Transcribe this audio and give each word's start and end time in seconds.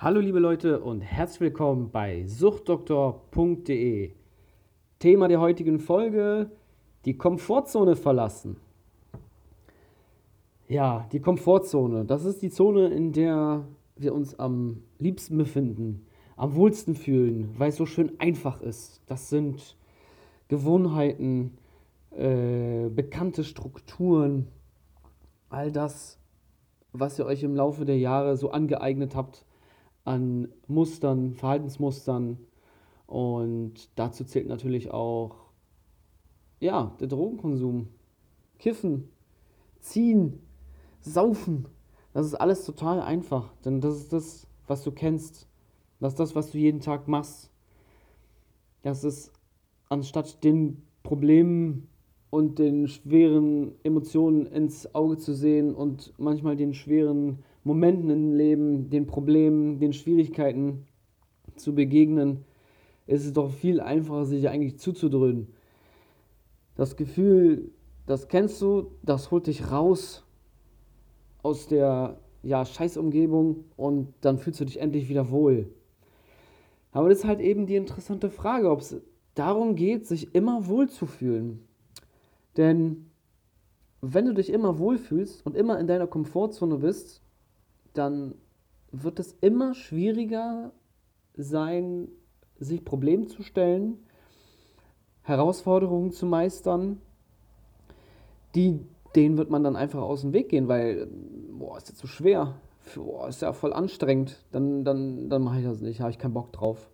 Hallo 0.00 0.20
liebe 0.20 0.38
Leute 0.38 0.78
und 0.78 1.00
herzlich 1.00 1.40
willkommen 1.40 1.90
bei 1.90 2.24
suchtdoktor.de. 2.24 4.12
Thema 5.00 5.26
der 5.26 5.40
heutigen 5.40 5.80
Folge, 5.80 6.52
die 7.04 7.18
Komfortzone 7.18 7.96
verlassen. 7.96 8.58
Ja, 10.68 11.08
die 11.10 11.18
Komfortzone, 11.18 12.04
das 12.04 12.24
ist 12.24 12.42
die 12.42 12.50
Zone, 12.50 12.86
in 12.90 13.10
der 13.10 13.64
wir 13.96 14.14
uns 14.14 14.38
am 14.38 14.84
liebsten 15.00 15.36
befinden, 15.36 16.06
am 16.36 16.54
wohlsten 16.54 16.94
fühlen, 16.94 17.52
weil 17.58 17.70
es 17.70 17.76
so 17.76 17.84
schön 17.84 18.20
einfach 18.20 18.60
ist. 18.60 19.02
Das 19.06 19.28
sind 19.28 19.76
Gewohnheiten, 20.46 21.58
äh, 22.12 22.88
bekannte 22.88 23.42
Strukturen, 23.42 24.46
all 25.48 25.72
das, 25.72 26.20
was 26.92 27.18
ihr 27.18 27.26
euch 27.26 27.42
im 27.42 27.56
Laufe 27.56 27.84
der 27.84 27.98
Jahre 27.98 28.36
so 28.36 28.52
angeeignet 28.52 29.16
habt, 29.16 29.44
an 30.08 30.48
Mustern, 30.66 31.34
Verhaltensmustern. 31.34 32.38
Und 33.06 33.90
dazu 33.94 34.24
zählt 34.24 34.48
natürlich 34.48 34.90
auch 34.90 35.36
ja, 36.60 36.96
der 36.98 37.08
Drogenkonsum, 37.08 37.88
Kiffen, 38.58 39.10
Ziehen, 39.80 40.40
Saufen. 41.00 41.68
Das 42.12 42.26
ist 42.26 42.34
alles 42.34 42.64
total 42.64 43.00
einfach, 43.00 43.52
denn 43.64 43.80
das 43.80 43.96
ist 43.96 44.12
das, 44.12 44.46
was 44.66 44.82
du 44.82 44.90
kennst. 44.90 45.46
Das 46.00 46.14
ist 46.14 46.20
das, 46.20 46.34
was 46.34 46.50
du 46.50 46.58
jeden 46.58 46.80
Tag 46.80 47.06
machst. 47.06 47.50
Das 48.82 49.04
ist 49.04 49.32
anstatt 49.88 50.42
den 50.42 50.82
Problemen 51.02 51.88
und 52.30 52.58
den 52.58 52.88
schweren 52.88 53.72
Emotionen 53.82 54.46
ins 54.46 54.94
Auge 54.94 55.18
zu 55.18 55.34
sehen 55.34 55.74
und 55.74 56.12
manchmal 56.18 56.56
den 56.56 56.74
schweren 56.74 57.44
Momenten 57.68 58.08
im 58.08 58.32
Leben, 58.32 58.88
den 58.88 59.06
Problemen, 59.06 59.78
den 59.78 59.92
Schwierigkeiten 59.92 60.86
zu 61.54 61.74
begegnen, 61.74 62.44
ist 63.06 63.26
es 63.26 63.34
doch 63.34 63.50
viel 63.50 63.80
einfacher, 63.80 64.24
sich 64.24 64.48
eigentlich 64.48 64.78
zuzudröhnen. 64.78 65.48
Das 66.76 66.96
Gefühl, 66.96 67.70
das 68.06 68.28
kennst 68.28 68.62
du, 68.62 68.92
das 69.02 69.30
holt 69.30 69.48
dich 69.48 69.70
raus 69.70 70.24
aus 71.42 71.68
der 71.68 72.18
ja, 72.42 72.64
Scheißumgebung 72.64 73.64
und 73.76 74.14
dann 74.22 74.38
fühlst 74.38 74.60
du 74.60 74.64
dich 74.64 74.80
endlich 74.80 75.10
wieder 75.10 75.30
wohl. 75.30 75.68
Aber 76.92 77.10
das 77.10 77.18
ist 77.18 77.24
halt 77.26 77.40
eben 77.40 77.66
die 77.66 77.76
interessante 77.76 78.30
Frage, 78.30 78.70
ob 78.70 78.80
es 78.80 78.96
darum 79.34 79.74
geht, 79.74 80.06
sich 80.06 80.34
immer 80.34 80.66
wohl 80.66 80.88
zu 80.88 81.04
fühlen. 81.04 81.60
Denn 82.56 83.10
wenn 84.00 84.24
du 84.24 84.32
dich 84.32 84.50
immer 84.50 84.78
wohlfühlst 84.78 85.44
und 85.44 85.54
immer 85.54 85.78
in 85.78 85.86
deiner 85.86 86.06
Komfortzone 86.06 86.78
bist, 86.78 87.20
dann 87.98 88.34
wird 88.90 89.18
es 89.18 89.32
immer 89.40 89.74
schwieriger 89.74 90.72
sein, 91.34 92.08
sich 92.58 92.84
Problemen 92.84 93.28
zu 93.28 93.42
stellen, 93.42 93.98
Herausforderungen 95.22 96.10
zu 96.10 96.26
meistern, 96.26 97.00
die, 98.54 98.80
denen 99.14 99.36
wird 99.36 99.50
man 99.50 99.62
dann 99.62 99.76
einfach 99.76 100.00
aus 100.00 100.22
dem 100.22 100.32
Weg 100.32 100.48
gehen, 100.48 100.68
weil, 100.68 101.08
boah, 101.58 101.76
ist 101.76 101.90
das 101.90 101.96
zu 101.96 102.06
schwer, 102.06 102.54
boah, 102.94 103.28
ist 103.28 103.42
ja 103.42 103.52
voll 103.52 103.72
anstrengend, 103.72 104.44
dann, 104.52 104.84
dann, 104.84 105.28
dann 105.28 105.42
mache 105.42 105.58
ich 105.58 105.64
das 105.64 105.80
nicht, 105.80 106.00
habe 106.00 106.10
ich 106.10 106.18
keinen 106.18 106.34
Bock 106.34 106.52
drauf. 106.52 106.90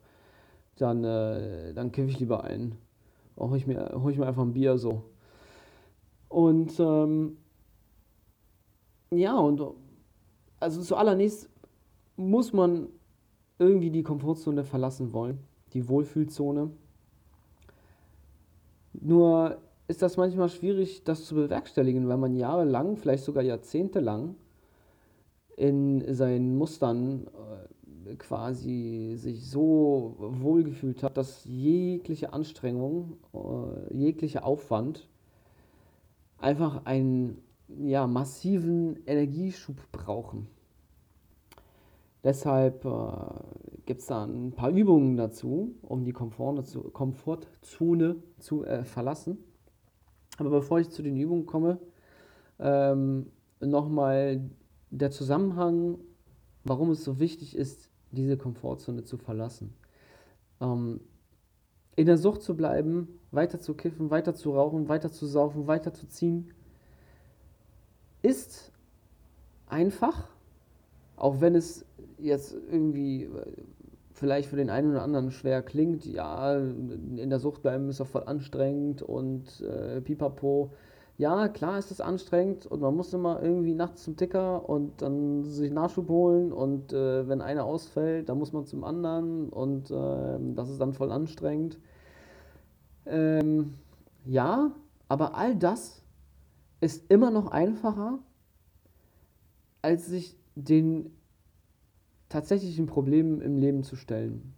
Dann, 0.77 1.05
äh, 1.05 1.73
dann 1.73 1.93
kiffe 1.93 2.11
ich 2.11 2.19
lieber 2.19 2.43
ein. 2.43 2.75
Hol 3.37 3.57
ich, 3.57 3.67
mir, 3.69 3.93
hol 3.95 4.11
ich 4.11 4.19
mir 4.19 4.27
einfach 4.27 4.43
ein 4.43 4.55
Bier 4.55 4.77
so. 4.77 5.05
Und 6.29 6.81
ähm, 6.81 7.37
ja, 9.13 9.37
und 9.37 9.63
also 10.65 10.83
zuallererst 10.83 11.49
muss 12.17 12.53
man 12.53 12.89
irgendwie 13.59 13.91
die 13.91 14.03
Komfortzone 14.03 14.65
verlassen 14.65 15.13
wollen, 15.13 15.39
die 15.73 15.89
Wohlfühlzone. 15.89 16.71
Nur 18.95 19.59
ist 19.87 20.03
das 20.03 20.17
manchmal 20.17 20.49
schwierig, 20.49 21.05
das 21.05 21.27
zu 21.27 21.35
bewerkstelligen, 21.35 22.09
weil 22.09 22.17
man 22.17 22.35
jahrelang, 22.35 22.97
vielleicht 22.97 23.25
sogar 23.25 23.43
jahrzehntelang 23.43 24.37
in 25.57 26.15
seinen 26.15 26.57
Mustern 26.57 27.27
äh, 28.07 28.15
quasi 28.17 29.15
sich 29.17 29.49
so 29.49 30.17
wohlgefühlt 30.19 31.03
hat, 31.03 31.17
dass 31.17 31.45
jegliche 31.45 32.33
Anstrengung, 32.33 33.19
äh, 33.35 33.95
jeglicher 33.95 34.45
Aufwand 34.45 35.07
einfach 36.39 36.87
einen 36.87 37.43
ja, 37.69 38.07
massiven 38.07 38.99
Energieschub 39.07 39.77
brauchen. 39.93 40.49
Deshalb 42.25 42.85
äh, 42.87 43.85
gibt 43.85 44.01
es 44.01 44.07
da 44.07 44.25
ein 44.25 44.53
paar 44.53 44.71
Übungen 44.71 45.17
dazu, 45.17 45.75
um 45.83 46.05
die 46.05 46.13
Komfortzone, 46.13 48.17
zu 48.39 48.65
äh, 48.65 48.85
verlassen. 48.85 49.39
Aber 50.39 50.51
bevor 50.51 50.81
ich 50.81 50.91
zu 50.91 51.03
den 51.03 51.17
Übungen 51.17 51.47
komme, 51.47 51.79
ähm, 52.59 53.27
nochmal 53.61 54.51
der 54.91 55.11
Zusammenhang, 55.11 55.99
warum 56.65 56.91
es 56.91 57.05
so 57.05 57.21
wichtig 57.21 57.57
ist, 57.57 57.91
diese 58.11 58.39
Komfortzone 58.39 59.05
zu 59.05 59.19
verlassen. 59.19 59.75
Ähm, 60.61 61.01
in 61.97 62.07
der 62.07 62.17
Sucht 62.17 62.43
zu 62.43 62.57
bleiben, 62.57 63.21
weiter 63.31 63.61
zu 63.61 63.75
kiffen, 63.75 64.11
weiter 64.11 64.35
zu 64.35 64.53
rauchen, 64.53 64.89
weiter 64.89 65.13
zu 65.13 65.27
saufen, 65.27 65.67
weiter 65.67 65.93
zu 65.93 66.09
ziehen, 66.09 66.53
ist 68.23 68.73
einfach, 69.67 70.29
auch 71.17 71.41
wenn 71.41 71.55
es 71.55 71.85
jetzt 72.25 72.55
irgendwie 72.71 73.25
äh, 73.25 73.29
vielleicht 74.13 74.49
für 74.49 74.57
den 74.57 74.71
einen 74.71 74.93
oder 74.93 75.03
anderen 75.03 75.31
schwer 75.31 75.63
klingt, 75.63 76.07
ja, 76.07 76.57
in 76.57 77.31
der 77.31 77.41
Sucht 77.41 77.63
bleiben 77.63 77.89
ist 77.89 78.01
doch 78.01 78.07
voll 78.07 78.25
anstrengend 78.25 79.03
und 79.03 79.61
äh, 79.61 80.01
pipapo. 80.01 80.73
Ja, 81.17 81.49
klar 81.49 81.79
ist 81.79 81.93
es 81.93 82.01
anstrengend 82.01 82.67
und 82.67 82.81
man 82.81 82.97
muss 82.97 83.13
immer 83.13 83.41
irgendwie 83.41 83.75
nachts 83.75 84.03
zum 84.03 84.17
Ticker 84.17 84.69
und 84.69 85.01
dann 85.01 85.45
sich 85.45 85.71
Nachschub 85.71 86.09
holen 86.09 86.53
und 86.53 86.93
äh, 86.93 87.29
wenn 87.29 87.41
einer 87.41 87.65
ausfällt, 87.65 88.29
dann 88.29 88.39
muss 88.39 88.53
man 88.53 88.67
zum 88.67 88.83
anderen 88.83 89.49
und 89.49 89.91
äh, 89.91 90.55
das 90.55 90.71
ist 90.71 90.81
dann 90.81 90.93
voll 90.93 91.13
anstrengend. 91.13 91.79
Ähm, 93.07 93.75
ja, 94.25 94.73
aber 95.09 95.37
all 95.37 95.55
das 95.55 96.03
ist 96.81 97.11
immer 97.11 97.31
noch 97.31 97.49
einfacher, 97.49 98.19
als 99.83 100.07
sich 100.07 100.37
den 100.57 101.11
tatsächlichen 102.35 102.87
Problemen 102.87 103.41
im 103.41 103.59
Leben 103.59 103.85
zu 103.85 103.95
stellen. 103.95 104.55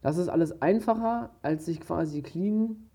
Das 0.00 0.18
ist 0.18 0.28
alles 0.28 0.60
einfacher, 0.60 1.30
als 1.40 1.66
sich 1.66 1.80
quasi 1.80 2.20
clean 2.20 2.88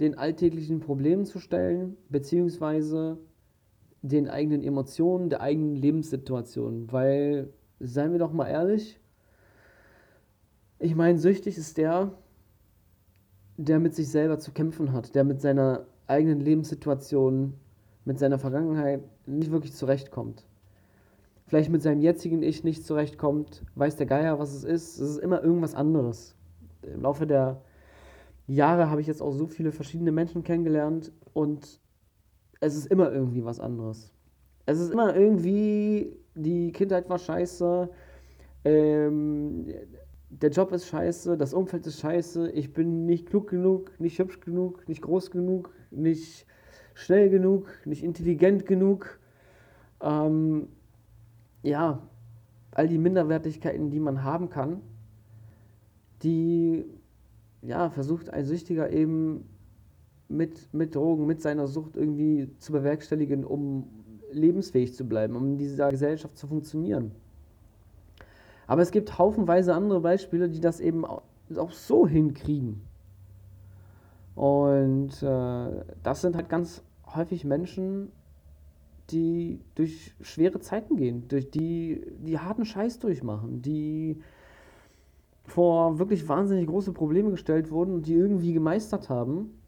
den 0.00 0.18
alltäglichen 0.18 0.80
Problemen 0.80 1.24
zu 1.26 1.38
stellen, 1.38 1.96
beziehungsweise 2.08 3.18
den 4.02 4.28
eigenen 4.28 4.64
Emotionen, 4.64 5.30
der 5.30 5.42
eigenen 5.42 5.76
Lebenssituation. 5.76 6.90
Weil, 6.90 7.52
seien 7.78 8.10
wir 8.10 8.18
doch 8.18 8.32
mal 8.32 8.48
ehrlich, 8.48 8.98
ich 10.80 10.96
meine, 10.96 11.18
süchtig 11.18 11.56
ist 11.56 11.76
der, 11.76 12.12
der 13.56 13.78
mit 13.78 13.94
sich 13.94 14.08
selber 14.08 14.40
zu 14.40 14.50
kämpfen 14.50 14.92
hat, 14.92 15.14
der 15.14 15.22
mit 15.22 15.40
seiner 15.40 15.86
eigenen 16.08 16.40
Lebenssituation, 16.40 17.54
mit 18.04 18.18
seiner 18.18 18.40
Vergangenheit 18.40 19.04
nicht 19.24 19.52
wirklich 19.52 19.72
zurechtkommt 19.72 20.44
vielleicht 21.52 21.70
mit 21.70 21.82
seinem 21.82 22.00
jetzigen 22.00 22.42
Ich 22.42 22.64
nicht 22.64 22.82
zurechtkommt, 22.86 23.62
weiß 23.74 23.96
der 23.96 24.06
Geier, 24.06 24.38
was 24.38 24.54
es 24.54 24.64
ist. 24.64 24.98
Es 24.98 25.10
ist 25.10 25.18
immer 25.18 25.44
irgendwas 25.44 25.74
anderes. 25.74 26.34
Im 26.80 27.02
Laufe 27.02 27.26
der 27.26 27.60
Jahre 28.46 28.88
habe 28.88 29.02
ich 29.02 29.06
jetzt 29.06 29.20
auch 29.20 29.32
so 29.32 29.46
viele 29.46 29.70
verschiedene 29.70 30.12
Menschen 30.12 30.44
kennengelernt 30.44 31.12
und 31.34 31.78
es 32.60 32.74
ist 32.74 32.86
immer 32.86 33.12
irgendwie 33.12 33.44
was 33.44 33.60
anderes. 33.60 34.14
Es 34.64 34.80
ist 34.80 34.94
immer 34.94 35.14
irgendwie, 35.14 36.16
die 36.34 36.72
Kindheit 36.72 37.10
war 37.10 37.18
scheiße, 37.18 37.90
ähm, 38.64 39.66
der 40.30 40.48
Job 40.48 40.72
ist 40.72 40.86
scheiße, 40.86 41.36
das 41.36 41.52
Umfeld 41.52 41.86
ist 41.86 42.00
scheiße, 42.00 42.50
ich 42.52 42.72
bin 42.72 43.04
nicht 43.04 43.26
klug 43.26 43.50
genug, 43.50 43.92
nicht 44.00 44.18
hübsch 44.18 44.40
genug, 44.40 44.88
nicht 44.88 45.02
groß 45.02 45.30
genug, 45.30 45.68
nicht 45.90 46.46
schnell 46.94 47.28
genug, 47.28 47.66
nicht 47.84 48.02
intelligent 48.02 48.64
genug. 48.64 49.20
Ähm, 50.00 50.68
ja, 51.62 52.02
all 52.72 52.88
die 52.88 52.98
Minderwertigkeiten, 52.98 53.90
die 53.90 54.00
man 54.00 54.24
haben 54.24 54.48
kann, 54.48 54.80
die 56.22 56.84
ja, 57.62 57.90
versucht 57.90 58.30
ein 58.30 58.44
Süchtiger 58.44 58.90
eben 58.90 59.48
mit, 60.28 60.72
mit 60.72 60.94
Drogen, 60.94 61.26
mit 61.26 61.40
seiner 61.40 61.66
Sucht 61.66 61.96
irgendwie 61.96 62.50
zu 62.58 62.72
bewerkstelligen, 62.72 63.44
um 63.44 63.88
lebensfähig 64.32 64.94
zu 64.94 65.04
bleiben, 65.04 65.36
um 65.36 65.52
in 65.52 65.58
dieser 65.58 65.90
Gesellschaft 65.90 66.36
zu 66.38 66.46
funktionieren. 66.46 67.12
Aber 68.66 68.82
es 68.82 68.90
gibt 68.90 69.18
haufenweise 69.18 69.74
andere 69.74 70.00
Beispiele, 70.00 70.48
die 70.48 70.60
das 70.60 70.80
eben 70.80 71.04
auch, 71.04 71.22
so 71.70 72.06
hinkriegen. 72.06 72.80
Und 74.34 75.22
äh, 75.22 75.84
das 76.02 76.22
sind 76.22 76.34
halt 76.34 76.48
ganz 76.48 76.82
häufig 77.14 77.44
Menschen, 77.44 78.10
die 79.10 79.60
durch 79.74 80.14
schwere 80.20 80.60
Zeiten 80.60 80.96
gehen, 80.96 81.28
durch 81.28 81.50
die 81.50 82.02
die 82.18 82.38
harten 82.38 82.64
Scheiß 82.64 82.98
durchmachen, 82.98 83.62
die 83.62 84.20
vor 85.44 85.98
wirklich 85.98 86.28
wahnsinnig 86.28 86.66
große 86.66 86.92
Probleme 86.92 87.30
gestellt 87.30 87.70
wurden 87.70 87.94
und 87.94 88.06
die 88.06 88.14
irgendwie 88.14 88.52
gemeistert 88.52 89.08
haben 89.08 89.60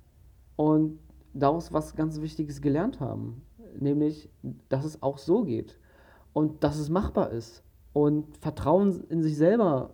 und 0.56 0.98
daraus 1.32 1.72
was 1.72 1.96
ganz 1.96 2.20
Wichtiges 2.20 2.60
gelernt 2.62 3.00
haben, 3.00 3.42
nämlich, 3.78 4.30
dass 4.68 4.84
es 4.84 5.02
auch 5.02 5.18
so 5.18 5.42
geht 5.42 5.78
und 6.32 6.62
dass 6.62 6.78
es 6.78 6.88
machbar 6.88 7.30
ist 7.30 7.64
und 7.92 8.36
Vertrauen 8.38 9.04
in 9.08 9.22
sich 9.22 9.36
selber 9.36 9.90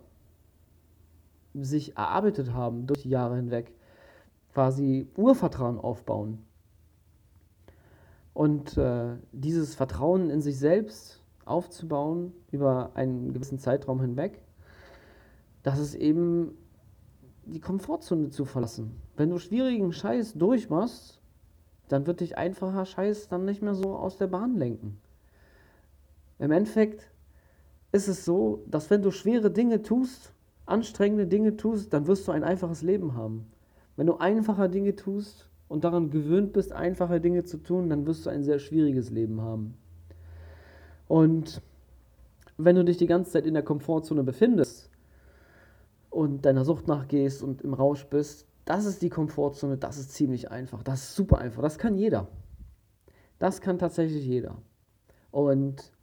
sich 1.53 1.97
erarbeitet 1.97 2.53
haben 2.53 2.87
durch 2.87 3.01
die 3.01 3.09
Jahre 3.09 3.35
hinweg, 3.35 3.73
quasi 4.53 5.07
Urvertrauen 5.17 5.79
aufbauen. 5.79 6.45
Und 8.33 8.77
äh, 8.77 9.17
dieses 9.31 9.75
Vertrauen 9.75 10.29
in 10.29 10.41
sich 10.41 10.57
selbst 10.57 11.21
aufzubauen 11.45 12.33
über 12.51 12.91
einen 12.93 13.33
gewissen 13.33 13.59
Zeitraum 13.59 13.99
hinweg, 13.99 14.41
das 15.63 15.79
ist 15.79 15.95
eben 15.95 16.57
die 17.45 17.59
Komfortzone 17.59 18.29
zu 18.29 18.45
verlassen. 18.45 19.01
Wenn 19.17 19.29
du 19.29 19.37
schwierigen 19.37 19.91
Scheiß 19.91 20.33
durchmachst, 20.33 21.19
dann 21.87 22.07
wird 22.07 22.21
dich 22.21 22.37
einfacher 22.37 22.85
Scheiß 22.85 23.27
dann 23.27 23.45
nicht 23.45 23.61
mehr 23.61 23.75
so 23.75 23.95
aus 23.95 24.17
der 24.17 24.27
Bahn 24.27 24.55
lenken. 24.55 24.99
Im 26.39 26.51
Endeffekt 26.51 27.11
ist 27.91 28.07
es 28.07 28.23
so, 28.23 28.63
dass 28.67 28.89
wenn 28.89 29.01
du 29.01 29.11
schwere 29.11 29.51
Dinge 29.51 29.81
tust, 29.81 30.33
anstrengende 30.65 31.27
Dinge 31.27 31.57
tust, 31.57 31.91
dann 31.93 32.07
wirst 32.07 32.27
du 32.27 32.31
ein 32.31 32.43
einfaches 32.43 32.81
Leben 32.81 33.15
haben. 33.15 33.51
Wenn 33.97 34.07
du 34.07 34.17
einfache 34.17 34.69
Dinge 34.69 34.95
tust 34.95 35.50
und 35.71 35.85
daran 35.85 36.09
gewöhnt 36.09 36.51
bist, 36.51 36.73
einfache 36.73 37.21
Dinge 37.21 37.45
zu 37.45 37.55
tun, 37.55 37.89
dann 37.89 38.05
wirst 38.05 38.25
du 38.25 38.29
ein 38.29 38.43
sehr 38.43 38.59
schwieriges 38.59 39.09
Leben 39.09 39.39
haben. 39.39 39.77
Und 41.07 41.61
wenn 42.57 42.75
du 42.75 42.83
dich 42.83 42.97
die 42.97 43.07
ganze 43.07 43.31
Zeit 43.31 43.45
in 43.45 43.53
der 43.53 43.63
Komfortzone 43.63 44.23
befindest 44.23 44.89
und 46.09 46.45
deiner 46.45 46.65
Sucht 46.65 46.89
nachgehst 46.89 47.41
und 47.41 47.61
im 47.61 47.73
Rausch 47.73 48.03
bist, 48.07 48.47
das 48.65 48.85
ist 48.85 49.01
die 49.01 49.09
Komfortzone, 49.09 49.77
das 49.77 49.97
ist 49.97 50.11
ziemlich 50.11 50.51
einfach, 50.51 50.83
das 50.83 51.03
ist 51.03 51.15
super 51.15 51.37
einfach, 51.37 51.61
das 51.61 51.77
kann 51.77 51.97
jeder. 51.97 52.27
Das 53.39 53.61
kann 53.61 53.79
tatsächlich 53.79 54.25
jeder. 54.25 54.57
Und 55.31 55.93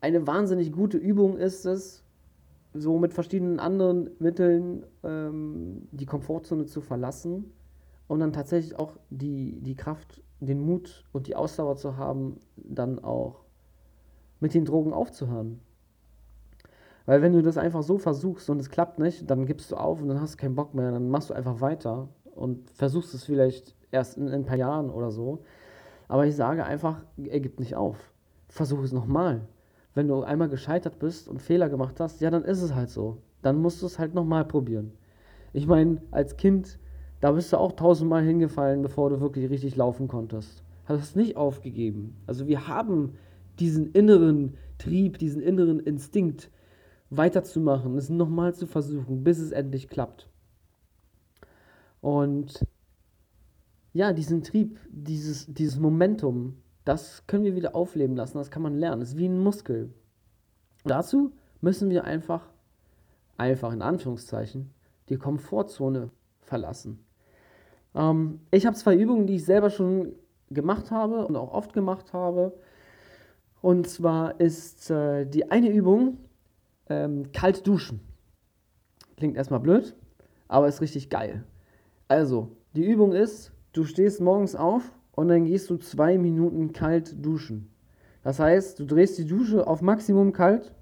eine 0.00 0.26
wahnsinnig 0.26 0.72
gute 0.72 0.98
Übung 0.98 1.36
ist 1.36 1.66
es, 1.66 2.02
so 2.74 2.98
mit 2.98 3.14
verschiedenen 3.14 3.60
anderen 3.60 4.10
Mitteln 4.18 4.84
ähm, 5.04 5.86
die 5.92 6.06
Komfortzone 6.06 6.66
zu 6.66 6.80
verlassen 6.80 7.52
und 8.08 8.20
dann 8.20 8.32
tatsächlich 8.32 8.78
auch 8.78 8.96
die, 9.10 9.60
die 9.60 9.74
Kraft, 9.74 10.22
den 10.40 10.60
Mut 10.60 11.04
und 11.12 11.26
die 11.26 11.36
Ausdauer 11.36 11.76
zu 11.76 11.96
haben, 11.96 12.40
dann 12.56 12.98
auch 12.98 13.44
mit 14.40 14.54
den 14.54 14.64
Drogen 14.64 14.92
aufzuhören. 14.92 15.60
Weil 17.06 17.22
wenn 17.22 17.32
du 17.32 17.42
das 17.42 17.58
einfach 17.58 17.82
so 17.82 17.98
versuchst 17.98 18.48
und 18.50 18.60
es 18.60 18.70
klappt 18.70 18.98
nicht, 18.98 19.30
dann 19.30 19.46
gibst 19.46 19.70
du 19.72 19.76
auf 19.76 20.00
und 20.00 20.08
dann 20.08 20.20
hast 20.20 20.34
du 20.34 20.38
keinen 20.38 20.54
Bock 20.54 20.74
mehr, 20.74 20.92
dann 20.92 21.10
machst 21.10 21.30
du 21.30 21.34
einfach 21.34 21.60
weiter 21.60 22.08
und 22.34 22.70
versuchst 22.70 23.14
es 23.14 23.24
vielleicht 23.24 23.76
erst 23.90 24.16
in, 24.16 24.28
in 24.28 24.34
ein 24.34 24.44
paar 24.44 24.56
Jahren 24.56 24.90
oder 24.90 25.10
so. 25.10 25.44
Aber 26.08 26.26
ich 26.26 26.36
sage 26.36 26.64
einfach, 26.64 27.04
er 27.16 27.40
gibt 27.40 27.60
nicht 27.60 27.74
auf. 27.74 28.12
Versuch 28.48 28.82
es 28.82 28.92
nochmal 28.92 29.46
wenn 29.94 30.08
du 30.08 30.22
einmal 30.22 30.48
gescheitert 30.48 30.98
bist 30.98 31.28
und 31.28 31.42
Fehler 31.42 31.68
gemacht 31.68 32.00
hast, 32.00 32.20
ja, 32.20 32.30
dann 32.30 32.44
ist 32.44 32.62
es 32.62 32.74
halt 32.74 32.90
so. 32.90 33.18
Dann 33.42 33.60
musst 33.60 33.82
du 33.82 33.86
es 33.86 33.98
halt 33.98 34.14
nochmal 34.14 34.44
probieren. 34.44 34.92
Ich 35.52 35.66
meine, 35.66 36.00
als 36.10 36.36
Kind, 36.36 36.78
da 37.22 37.30
bist 37.30 37.52
du 37.52 37.56
auch 37.56 37.70
tausendmal 37.72 38.24
hingefallen, 38.24 38.82
bevor 38.82 39.08
du 39.08 39.20
wirklich 39.20 39.48
richtig 39.48 39.76
laufen 39.76 40.08
konntest. 40.08 40.64
Hast 40.86 41.14
nicht 41.14 41.36
aufgegeben. 41.36 42.16
Also 42.26 42.48
wir 42.48 42.66
haben 42.66 43.14
diesen 43.60 43.92
inneren 43.92 44.56
Trieb, 44.76 45.18
diesen 45.18 45.40
inneren 45.40 45.78
Instinkt, 45.78 46.50
weiterzumachen, 47.10 47.96
es 47.96 48.10
nochmal 48.10 48.56
zu 48.56 48.66
versuchen, 48.66 49.22
bis 49.22 49.38
es 49.38 49.52
endlich 49.52 49.88
klappt. 49.88 50.28
Und 52.00 52.66
ja, 53.92 54.12
diesen 54.12 54.42
Trieb, 54.42 54.80
dieses, 54.90 55.46
dieses 55.46 55.78
Momentum, 55.78 56.56
das 56.84 57.24
können 57.28 57.44
wir 57.44 57.54
wieder 57.54 57.76
aufleben 57.76 58.16
lassen, 58.16 58.38
das 58.38 58.50
kann 58.50 58.62
man 58.62 58.76
lernen. 58.76 58.98
Das 58.98 59.10
ist 59.10 59.18
wie 59.18 59.28
ein 59.28 59.38
Muskel. 59.38 59.94
Dazu 60.82 61.30
müssen 61.60 61.88
wir 61.88 62.02
einfach, 62.02 62.48
einfach 63.36 63.72
in 63.72 63.82
Anführungszeichen, 63.82 64.70
die 65.08 65.18
Komfortzone 65.18 66.10
verlassen. 66.40 66.98
Ähm, 67.94 68.40
ich 68.50 68.66
habe 68.66 68.76
zwei 68.76 68.96
Übungen, 68.96 69.26
die 69.26 69.36
ich 69.36 69.44
selber 69.44 69.70
schon 69.70 70.12
gemacht 70.50 70.90
habe 70.90 71.26
und 71.26 71.36
auch 71.36 71.52
oft 71.52 71.72
gemacht 71.72 72.12
habe. 72.12 72.52
Und 73.60 73.88
zwar 73.88 74.40
ist 74.40 74.90
äh, 74.90 75.24
die 75.24 75.50
eine 75.50 75.70
Übung 75.70 76.18
ähm, 76.88 77.30
kalt 77.32 77.66
duschen. 77.66 78.00
Klingt 79.16 79.36
erstmal 79.36 79.60
blöd, 79.60 79.94
aber 80.48 80.68
ist 80.68 80.80
richtig 80.80 81.10
geil. 81.10 81.44
Also, 82.08 82.56
die 82.74 82.84
Übung 82.84 83.12
ist, 83.12 83.52
du 83.72 83.84
stehst 83.84 84.20
morgens 84.20 84.56
auf 84.56 84.92
und 85.12 85.28
dann 85.28 85.44
gehst 85.44 85.70
du 85.70 85.76
zwei 85.76 86.18
Minuten 86.18 86.72
kalt 86.72 87.24
duschen. 87.24 87.70
Das 88.22 88.38
heißt, 88.38 88.78
du 88.78 88.84
drehst 88.84 89.18
die 89.18 89.26
Dusche 89.26 89.66
auf 89.66 89.82
Maximum 89.82 90.32
kalt 90.32 90.72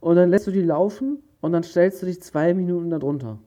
und 0.00 0.16
dann 0.16 0.30
lässt 0.30 0.46
du 0.46 0.50
die 0.50 0.62
laufen 0.62 1.22
und 1.40 1.52
dann 1.52 1.62
stellst 1.62 2.02
du 2.02 2.06
dich 2.06 2.22
zwei 2.22 2.54
Minuten 2.54 2.90
darunter. 2.90 3.38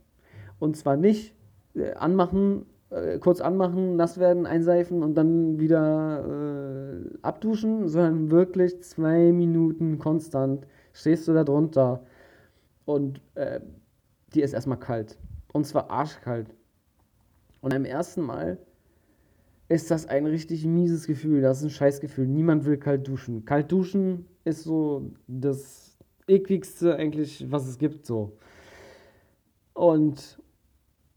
Und 0.60 0.78
zwar 0.78 0.98
nicht 0.98 1.34
äh, 1.76 1.94
anmachen, 1.94 2.66
äh, 2.90 3.20
kurz 3.20 3.42
anmachen, 3.42 3.96
nass 3.96 4.20
werden, 4.20 4.46
einseifen 4.46 5.04
und 5.04 5.16
dann 5.16 5.60
wieder 5.60 6.26
äh, 6.26 7.18
abduschen, 7.22 7.88
sondern 7.88 8.32
wirklich 8.32 8.82
zwei 8.82 9.32
Minuten 9.32 10.00
konstant 10.00 10.66
stehst 10.94 11.28
du 11.28 11.34
da 11.34 11.44
drunter 11.44 12.04
und 12.86 13.22
äh, 13.36 13.60
die 14.34 14.42
ist 14.42 14.54
erstmal 14.54 14.80
kalt. 14.80 15.18
Und 15.54 15.66
zwar 15.66 15.90
arschkalt. 15.90 16.56
Und 17.62 17.74
beim 17.74 17.86
ersten 17.86 18.22
Mal 18.22 18.58
ist 19.68 19.92
das 19.92 20.08
ein 20.08 20.26
richtig 20.26 20.66
mieses 20.66 21.06
Gefühl. 21.06 21.42
Das 21.42 21.60
ist 21.60 21.64
ein 21.66 21.70
Scheißgefühl. 21.70 22.26
Niemand 22.28 22.66
will 22.66 22.78
kalt 22.78 23.08
duschen. 23.08 23.46
Kalt 23.46 23.72
duschen 23.72 24.26
ist 24.44 24.64
so 24.64 25.12
das 25.28 25.98
ekligste 26.28 26.96
eigentlich, 26.96 27.52
was 27.52 27.68
es 27.68 27.78
gibt, 27.78 28.06
so. 28.06 28.38
Und 29.74 30.40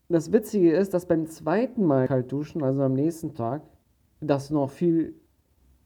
das 0.09 0.33
Witzige 0.33 0.73
ist, 0.73 0.95
dass 0.95 1.07
beim 1.07 1.27
zweiten 1.27 1.85
Mal 1.85 2.07
kalt 2.07 2.31
duschen, 2.31 2.63
also 2.63 2.83
am 2.83 2.95
nächsten 2.95 3.35
Tag, 3.35 3.63
das 4.21 4.51
noch 4.51 4.71
viel 4.71 5.15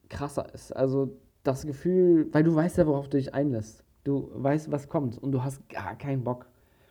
krasser 0.08 0.52
ist. 0.54 0.74
Also 0.74 1.16
das 1.42 1.66
Gefühl, 1.66 2.28
weil 2.32 2.42
du 2.42 2.54
weißt 2.54 2.78
ja, 2.78 2.86
worauf 2.86 3.08
du 3.08 3.16
dich 3.16 3.34
einlässt. 3.34 3.84
Du 4.04 4.30
weißt, 4.34 4.70
was 4.70 4.88
kommt 4.88 5.18
und 5.18 5.32
du 5.32 5.42
hast 5.42 5.68
gar 5.68 5.96
keinen 5.96 6.24
Bock. 6.24 6.46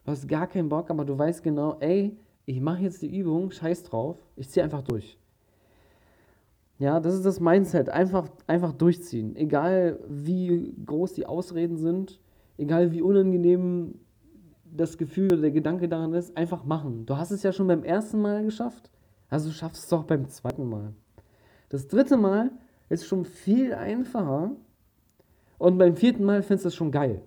Du 0.06 0.12
hast 0.12 0.28
gar 0.28 0.48
keinen 0.48 0.70
Bock, 0.70 0.90
aber 0.90 1.06
du 1.06 1.18
weißt 1.18 1.44
genau, 1.44 1.78
ey, 1.80 2.18
ich 2.46 2.62
mache 2.62 2.84
jetzt 2.84 3.02
die 3.02 3.18
Übung, 3.18 3.52
scheiß 3.52 3.84
drauf, 3.84 4.18
ich 4.36 4.50
ziehe 4.50 4.64
einfach 4.64 4.82
durch. 4.82 5.18
Ja, 6.78 7.00
das 7.00 7.16
ist 7.16 7.26
das 7.26 7.40
Mindset. 7.40 7.90
Einfach, 7.90 8.28
einfach 8.48 8.74
durchziehen. 8.74 9.36
Egal 9.36 10.00
wie 10.08 10.74
groß 10.86 11.14
die 11.14 11.26
Ausreden 11.26 11.78
sind, 11.78 12.20
egal 12.58 12.92
wie 12.92 13.02
unangenehm 13.02 13.96
das 14.76 14.98
Gefühl 14.98 15.26
oder 15.32 15.42
der 15.42 15.52
Gedanke 15.52 15.88
daran 15.88 16.14
ist, 16.14 16.36
einfach 16.38 16.64
machen. 16.64 17.06
Du 17.06 17.18
hast 17.18 17.32
es 17.32 17.44
ja 17.44 17.52
schon 17.52 17.68
beim 17.68 17.84
ersten 17.84 18.22
Mal 18.22 18.44
geschafft, 18.44 18.90
also 19.30 19.52
schaffst 19.52 19.84
es 19.84 19.90
doch 19.90 20.04
beim 20.04 20.28
zweiten 20.30 20.68
Mal. 20.68 20.94
Das 21.70 21.88
dritte 21.88 22.18
Mal 22.18 22.52
ist 22.90 23.06
schon 23.06 23.26
viel 23.26 23.74
einfacher 23.74 24.52
und 25.58 25.78
beim 25.78 25.96
vierten 25.96 26.24
Mal 26.24 26.44
findest 26.44 26.66
du 26.66 26.68
es 26.70 26.76
schon 26.76 26.92
geil. 26.92 27.22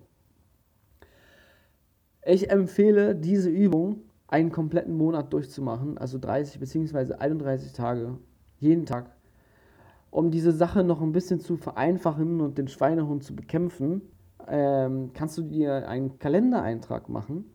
Ich 2.25 2.49
empfehle 2.51 3.15
diese 3.15 3.49
Übung 3.49 4.03
einen 4.27 4.51
kompletten 4.51 4.95
Monat 4.95 5.33
durchzumachen, 5.33 5.97
also 5.97 6.19
30 6.19 6.59
bzw. 6.59 7.13
31 7.15 7.73
Tage, 7.73 8.17
jeden 8.59 8.85
Tag 8.85 9.11
um 10.11 10.31
diese 10.31 10.51
Sache 10.51 10.83
noch 10.83 11.01
ein 11.01 11.11
bisschen 11.11 11.39
zu 11.39 11.57
vereinfachen 11.57 12.41
und 12.41 12.57
den 12.57 12.67
Schweinehund 12.67 13.23
zu 13.23 13.35
bekämpfen, 13.35 14.01
ähm, 14.47 15.11
kannst 15.13 15.37
du 15.37 15.43
dir 15.43 15.87
einen 15.87 16.19
Kalendereintrag 16.19 17.09
machen. 17.09 17.45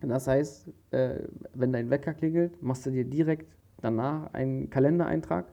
Das 0.00 0.26
heißt, 0.26 0.70
äh, 0.90 1.20
wenn 1.54 1.72
dein 1.72 1.90
Wecker 1.90 2.14
klingelt, 2.14 2.62
machst 2.62 2.84
du 2.86 2.90
dir 2.90 3.04
direkt 3.04 3.56
danach 3.80 4.32
einen 4.34 4.70
Kalendereintrag, 4.70 5.46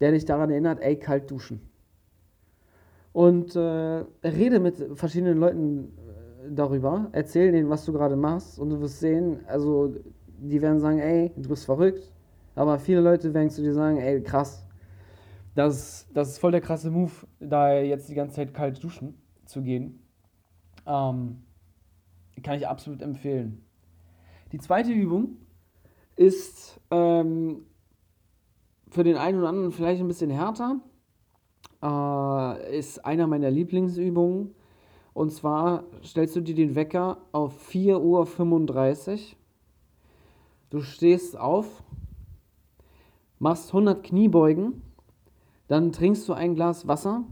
der 0.00 0.12
dich 0.12 0.24
daran 0.24 0.50
erinnert, 0.50 0.80
ey, 0.80 0.96
kalt 0.96 1.30
duschen. 1.30 1.60
Und 3.12 3.54
äh, 3.54 4.04
rede 4.24 4.60
mit 4.60 4.76
verschiedenen 4.94 5.38
Leuten 5.38 5.84
äh, 5.84 6.50
darüber, 6.52 7.08
erzähl 7.12 7.52
denen, 7.52 7.70
was 7.70 7.84
du 7.84 7.92
gerade 7.92 8.16
machst 8.16 8.58
und 8.58 8.70
du 8.70 8.80
wirst 8.80 9.00
sehen, 9.00 9.40
also 9.46 9.94
die 10.38 10.60
werden 10.60 10.80
sagen, 10.80 10.98
ey, 10.98 11.32
du 11.36 11.48
bist 11.48 11.64
verrückt, 11.64 12.12
aber 12.54 12.78
viele 12.78 13.00
Leute 13.00 13.32
werden 13.32 13.50
zu 13.50 13.62
dir 13.62 13.74
sagen, 13.74 13.98
ey, 13.98 14.20
krass, 14.22 14.66
das, 15.54 16.08
das 16.12 16.30
ist 16.30 16.38
voll 16.38 16.50
der 16.50 16.60
krasse 16.60 16.90
Move, 16.90 17.12
da 17.38 17.78
jetzt 17.78 18.08
die 18.08 18.14
ganze 18.14 18.36
Zeit 18.36 18.52
kalt 18.52 18.82
duschen 18.82 19.14
zu 19.46 19.62
gehen. 19.62 20.00
Ähm, 20.86 21.42
kann 22.42 22.56
ich 22.56 22.68
absolut 22.68 23.02
empfehlen. 23.02 23.64
Die 24.52 24.58
zweite 24.58 24.92
Übung 24.92 25.38
ist 26.16 26.80
ähm, 26.90 27.66
für 28.88 29.02
den 29.02 29.16
einen 29.16 29.38
oder 29.38 29.48
anderen 29.48 29.72
vielleicht 29.72 30.00
ein 30.00 30.08
bisschen 30.08 30.30
härter, 30.30 30.80
äh, 31.82 32.78
ist 32.78 33.04
einer 33.04 33.26
meiner 33.26 33.50
Lieblingsübungen. 33.50 34.54
Und 35.12 35.32
zwar 35.32 35.84
stellst 36.04 36.36
du 36.36 36.40
dir 36.40 36.54
den 36.54 36.74
Wecker 36.74 37.18
auf 37.32 37.70
4.35 37.70 39.12
Uhr. 39.12 39.18
Du 40.70 40.80
stehst 40.80 41.38
auf, 41.38 41.84
machst 43.38 43.68
100 43.68 44.02
Kniebeugen, 44.02 44.82
dann 45.68 45.92
trinkst 45.92 46.28
du 46.28 46.32
ein 46.32 46.54
Glas 46.54 46.88
Wasser 46.88 47.24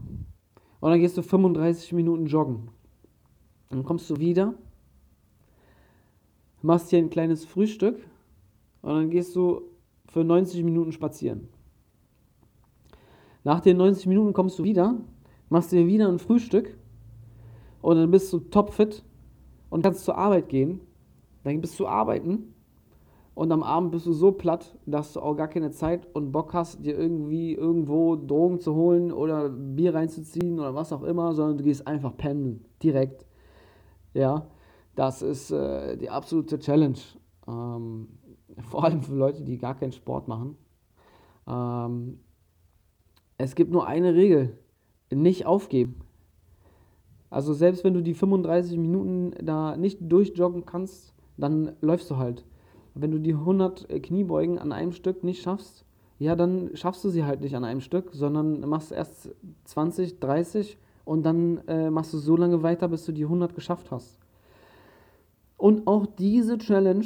und 0.83 0.89
dann 0.89 0.99
gehst 0.99 1.17
du 1.17 1.21
35 1.23 1.93
Minuten 1.93 2.25
joggen. 2.25 2.67
Dann 3.69 3.85
kommst 3.85 4.09
du 4.09 4.17
wieder, 4.17 4.53
machst 6.61 6.89
hier 6.89 6.99
ein 6.99 7.09
kleines 7.09 7.45
Frühstück 7.45 8.05
und 8.81 8.89
dann 8.89 9.09
gehst 9.09 9.33
du 9.33 9.61
für 10.09 10.25
90 10.25 10.61
Minuten 10.65 10.91
spazieren. 10.91 11.47
Nach 13.45 13.61
den 13.61 13.77
90 13.77 14.07
Minuten 14.07 14.33
kommst 14.33 14.59
du 14.59 14.65
wieder, 14.65 14.99
machst 15.47 15.71
dir 15.71 15.87
wieder 15.87 16.09
ein 16.09 16.19
Frühstück 16.19 16.77
und 17.81 17.95
dann 17.95 18.11
bist 18.11 18.33
du 18.33 18.39
topfit 18.39 19.05
und 19.69 19.83
kannst 19.83 20.03
zur 20.03 20.17
Arbeit 20.17 20.49
gehen. 20.49 20.81
Dann 21.45 21.61
bist 21.61 21.79
du 21.79 21.87
arbeiten 21.87 22.53
und 23.35 23.51
am 23.51 23.63
Abend 23.63 23.91
bist 23.91 24.05
du 24.05 24.13
so 24.13 24.31
platt, 24.31 24.77
dass 24.85 25.13
du 25.13 25.21
auch 25.21 25.35
gar 25.35 25.47
keine 25.47 25.71
Zeit 25.71 26.07
und 26.13 26.31
Bock 26.31 26.53
hast, 26.53 26.85
dir 26.85 26.97
irgendwie 26.97 27.53
irgendwo 27.53 28.15
Drogen 28.15 28.59
zu 28.59 28.75
holen 28.75 29.11
oder 29.11 29.49
Bier 29.49 29.95
reinzuziehen 29.95 30.59
oder 30.59 30.75
was 30.75 30.93
auch 30.93 31.01
immer, 31.03 31.33
sondern 31.33 31.57
du 31.57 31.63
gehst 31.63 31.87
einfach 31.87 32.15
pendeln, 32.15 32.63
direkt. 32.83 33.25
Ja, 34.13 34.47
das 34.95 35.23
ist 35.23 35.49
äh, 35.49 35.97
die 35.97 36.11
absolute 36.11 36.59
Challenge. 36.59 36.99
Ähm, 37.47 38.07
vor 38.69 38.83
allem 38.83 39.01
für 39.01 39.15
Leute, 39.15 39.41
die 39.41 39.57
gar 39.57 39.75
keinen 39.75 39.93
Sport 39.93 40.27
machen. 40.27 40.55
Ähm, 41.47 42.19
es 43.39 43.55
gibt 43.55 43.71
nur 43.71 43.87
eine 43.87 44.13
Regel, 44.13 44.59
nicht 45.11 45.47
aufgeben. 45.47 46.01
Also 47.31 47.53
selbst 47.53 47.83
wenn 47.83 47.95
du 47.95 48.03
die 48.03 48.13
35 48.13 48.77
Minuten 48.77 49.31
da 49.43 49.75
nicht 49.75 49.97
durchjoggen 50.01 50.65
kannst, 50.65 51.15
dann 51.35 51.71
läufst 51.81 52.11
du 52.11 52.17
halt. 52.17 52.45
Wenn 52.95 53.11
du 53.11 53.19
die 53.19 53.33
100 53.33 53.87
Kniebeugen 54.03 54.59
an 54.59 54.71
einem 54.71 54.91
Stück 54.91 55.23
nicht 55.23 55.41
schaffst, 55.41 55.85
ja, 56.19 56.35
dann 56.35 56.71
schaffst 56.75 57.03
du 57.03 57.09
sie 57.09 57.25
halt 57.25 57.41
nicht 57.41 57.55
an 57.55 57.65
einem 57.65 57.81
Stück, 57.81 58.11
sondern 58.13 58.61
machst 58.69 58.91
erst 58.91 59.35
20, 59.65 60.19
30 60.19 60.77
und 61.05 61.23
dann 61.23 61.59
äh, 61.67 61.89
machst 61.89 62.13
du 62.13 62.17
so 62.17 62.37
lange 62.37 62.63
weiter, 62.63 62.87
bis 62.87 63.05
du 63.05 63.11
die 63.11 63.23
100 63.23 63.55
geschafft 63.55 63.91
hast. 63.91 64.19
Und 65.57 65.87
auch 65.87 66.05
diese 66.05 66.57
Challenge 66.57 67.05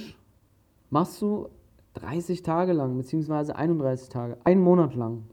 machst 0.90 1.22
du 1.22 1.50
30 1.96 2.44
Tage 2.44 2.74
lang, 2.74 2.98
beziehungsweise 2.98 3.56
31 3.56 4.10
Tage, 4.10 4.38
einen 4.44 4.62
Monat 4.62 4.94
lang. 4.96 5.24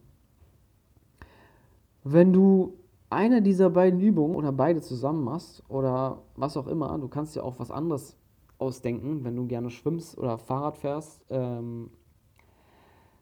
Wenn 2.04 2.32
du 2.32 2.74
eine 3.10 3.42
dieser 3.42 3.70
beiden 3.70 4.00
Übungen 4.00 4.34
oder 4.34 4.52
beide 4.52 4.80
zusammen 4.80 5.24
machst 5.24 5.62
oder 5.68 6.22
was 6.36 6.56
auch 6.56 6.66
immer, 6.66 6.98
du 6.98 7.08
kannst 7.08 7.36
dir 7.36 7.44
auch 7.44 7.58
was 7.58 7.70
anderes 7.70 8.16
ausdenken, 8.58 9.24
wenn 9.24 9.36
du 9.36 9.46
gerne 9.46 9.70
schwimmst 9.70 10.16
oder 10.18 10.38
Fahrrad 10.38 10.78
fährst. 10.78 11.24
Ähm, 11.30 11.90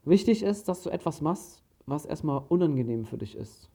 wichtig 0.04 0.42
ist, 0.42 0.68
dass 0.68 0.82
du 0.82 0.90
etwas 0.90 1.20
machst, 1.20 1.62
was 1.86 2.04
erstmal 2.04 2.42
unangenehm 2.48 3.04
für 3.04 3.18
dich 3.18 3.36
ist. 3.36 3.70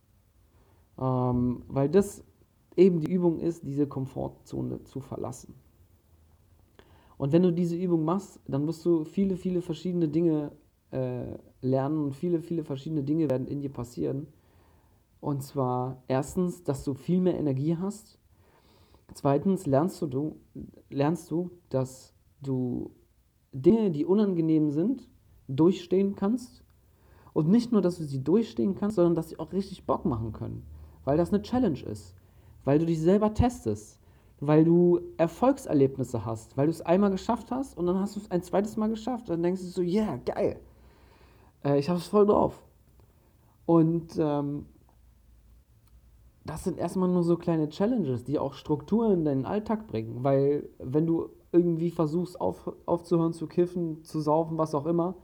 Ähm, 0.99 1.63
weil 1.67 1.89
das 1.89 2.23
eben 2.75 2.99
die 2.99 3.11
Übung 3.11 3.39
ist, 3.39 3.63
diese 3.65 3.87
Komfortzone 3.87 4.83
zu 4.83 4.99
verlassen. 4.99 5.55
Und 7.17 7.31
wenn 7.31 7.43
du 7.43 7.51
diese 7.51 7.75
Übung 7.75 8.05
machst, 8.05 8.39
dann 8.47 8.67
wirst 8.67 8.85
du 8.85 9.03
viele, 9.03 9.35
viele 9.35 9.61
verschiedene 9.61 10.07
Dinge 10.07 10.51
äh, 10.91 11.37
lernen 11.61 12.05
und 12.05 12.15
viele, 12.15 12.39
viele 12.39 12.63
verschiedene 12.63 13.03
Dinge 13.03 13.29
werden 13.29 13.47
in 13.47 13.61
dir 13.61 13.71
passieren. 13.71 14.27
Und 15.19 15.41
zwar 15.41 16.03
erstens, 16.07 16.63
dass 16.63 16.83
du 16.83 16.93
viel 16.93 17.19
mehr 17.19 17.37
Energie 17.37 17.75
hast. 17.75 18.19
Zweitens 19.13 19.65
lernst 19.65 20.01
du, 20.01 20.35
lernst 20.89 21.31
du, 21.31 21.51
dass 21.69 22.13
du 22.41 22.91
Dinge, 23.51 23.91
die 23.91 24.05
unangenehm 24.05 24.71
sind, 24.71 25.07
durchstehen 25.47 26.15
kannst. 26.15 26.63
Und 27.33 27.49
nicht 27.49 27.71
nur, 27.71 27.81
dass 27.81 27.97
du 27.97 28.03
sie 28.03 28.23
durchstehen 28.23 28.75
kannst, 28.75 28.95
sondern 28.95 29.15
dass 29.15 29.29
sie 29.29 29.39
auch 29.39 29.53
richtig 29.53 29.85
Bock 29.85 30.05
machen 30.05 30.33
können. 30.33 30.65
Weil 31.03 31.17
das 31.17 31.29
eine 31.29 31.41
Challenge 31.41 31.79
ist. 31.79 32.15
Weil 32.65 32.79
du 32.79 32.85
dich 32.85 32.99
selber 32.99 33.33
testest 33.33 33.97
weil 34.39 34.63
du 34.63 34.99
Erfolgserlebnisse 35.17 36.25
hast, 36.25 36.57
weil 36.57 36.67
du 36.67 36.71
es 36.71 36.81
einmal 36.81 37.09
geschafft 37.09 37.51
hast 37.51 37.77
und 37.77 37.87
dann 37.87 37.99
hast 37.99 38.15
du 38.15 38.19
es 38.19 38.31
ein 38.31 38.43
zweites 38.43 38.77
Mal 38.77 38.89
geschafft. 38.89 39.29
Dann 39.29 39.41
denkst 39.41 39.61
du 39.61 39.67
so, 39.67 39.81
yeah, 39.81 40.17
geil, 40.25 40.59
äh, 41.63 41.79
ich 41.79 41.89
habe 41.89 41.99
es 41.99 42.07
voll 42.07 42.25
drauf. 42.25 42.61
Und 43.65 44.17
ähm, 44.19 44.65
das 46.49 46.63
sind 46.63 46.77
erstmal 46.77 47.09
nur 47.09 47.23
so 47.23 47.37
kleine 47.37 47.69
Challenges, 47.69 48.23
die 48.23 48.39
auch 48.39 48.53
Struktur 48.53 49.11
in 49.11 49.25
deinen 49.25 49.45
Alltag 49.45 49.87
bringen, 49.87 50.23
weil 50.23 50.69
wenn 50.79 51.05
du 51.05 51.29
irgendwie 51.51 51.91
versuchst 51.91 52.39
auf, 52.41 52.71
aufzuhören 52.85 53.33
zu 53.33 53.47
kiffen, 53.47 54.03
zu 54.03 54.19
saufen, 54.19 54.57
was 54.57 54.75
auch 54.75 54.85
immer, 54.85 55.15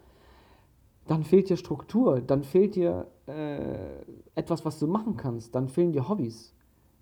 dann 1.08 1.24
fehlt 1.24 1.50
dir 1.50 1.58
Struktur, 1.58 2.22
dann 2.22 2.44
fehlt 2.44 2.76
dir 2.76 3.08
äh, 3.28 4.04
etwas, 4.36 4.64
was 4.64 4.80
du 4.80 4.88
machen 4.88 5.18
kannst, 5.18 5.54
dann 5.56 5.68
fehlen 5.68 5.92
dir 5.92 6.08
Hobbys, 6.08 6.54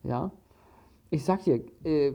ja 0.03 0.31
ich 1.11 1.25
sag 1.25 1.43
dir, 1.43 1.61
äh, 1.83 2.13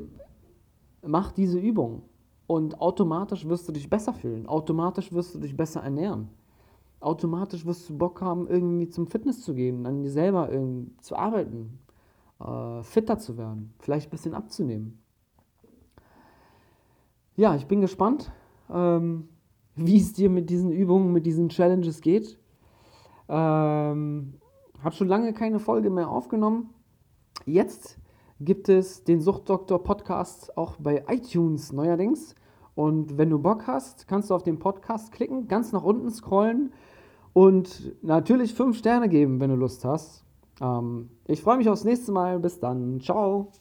mach 1.03 1.31
diese 1.31 1.61
Übung 1.61 2.03
und 2.49 2.81
automatisch 2.81 3.47
wirst 3.47 3.69
du 3.69 3.73
dich 3.73 3.89
besser 3.89 4.15
fühlen, 4.15 4.47
automatisch 4.47 5.13
wirst 5.13 5.35
du 5.35 5.39
dich 5.39 5.57
besser 5.57 5.83
ernähren. 5.83 6.29
Automatisch 6.99 7.67
wirst 7.67 7.89
du 7.91 7.99
Bock 7.99 8.23
haben, 8.23 8.49
irgendwie 8.49 8.89
zum 8.89 9.07
Fitness 9.07 9.43
zu 9.43 9.55
gehen, 9.55 9.87
an 9.87 10.03
dir 10.03 10.11
selber 10.11 10.51
zu 11.03 11.15
arbeiten, 11.15 11.79
äh, 12.40 12.83
fitter 12.83 13.19
zu 13.19 13.37
werden, 13.37 13.75
vielleicht 13.78 14.09
ein 14.09 14.11
bisschen 14.11 14.35
abzunehmen. 14.35 15.02
Ja, 17.37 17.55
ich 17.55 17.66
bin 17.66 17.81
gespannt, 17.81 18.33
ähm, 18.71 19.28
wie 19.75 19.99
es 19.99 20.12
dir 20.14 20.31
mit 20.31 20.49
diesen 20.50 20.71
Übungen, 20.71 21.12
mit 21.12 21.26
diesen 21.26 21.49
Challenges 21.50 22.00
geht. 22.00 22.38
Ähm, 23.28 24.35
habe 24.83 24.95
schon 24.95 25.09
lange 25.09 25.33
keine 25.33 25.59
Folge 25.59 25.90
mehr 25.90 26.09
aufgenommen. 26.09 26.71
Jetzt 27.45 27.99
gibt 28.40 28.69
es 28.69 29.05
den 29.05 29.21
Suchtdoktor 29.21 29.83
Podcast 29.83 30.57
auch 30.57 30.76
bei 30.76 31.05
iTunes 31.09 31.73
neuerdings. 31.73 32.35
Und 32.75 33.16
wenn 33.16 33.31
du 33.31 33.38
Bock 33.38 33.66
hast, 33.66 34.07
kannst 34.07 34.31
du 34.31 34.35
auf 34.35 34.43
den 34.43 34.59
Podcast 34.59 35.12
klicken, 35.12 35.49
ganz 35.49 35.73
nach 35.73 35.83
unten 35.83 36.11
scrollen 36.11 36.73
und 37.33 37.97
natürlich 38.02 38.55
fünf 38.55 38.76
Sterne 38.76 39.09
geben, 39.09 39.40
wenn 39.40 39.50
du 39.50 39.57
Lust 39.57 39.85
hast. 39.85 40.25
Ähm, 40.61 41.11
ich 41.27 41.43
freue 41.43 41.57
mich 41.57 41.69
aufs 41.69 41.85
nächste 41.85 42.13
Mal. 42.13 42.39
Bis 42.39 42.61
dann. 42.61 43.01
Ciao. 43.01 43.53